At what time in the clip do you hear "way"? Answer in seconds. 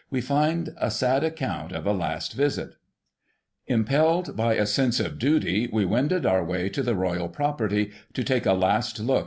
6.43-6.69